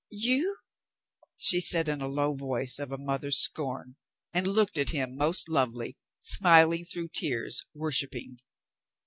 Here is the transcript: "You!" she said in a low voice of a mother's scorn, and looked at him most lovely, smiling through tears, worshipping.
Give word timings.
"You!" 0.13 0.57
she 1.37 1.61
said 1.61 1.87
in 1.87 2.01
a 2.01 2.07
low 2.07 2.33
voice 2.33 2.79
of 2.79 2.91
a 2.91 2.97
mother's 2.97 3.37
scorn, 3.37 3.97
and 4.33 4.47
looked 4.47 4.79
at 4.79 4.89
him 4.89 5.15
most 5.15 5.47
lovely, 5.47 5.95
smiling 6.19 6.85
through 6.85 7.09
tears, 7.09 7.67
worshipping. 7.75 8.39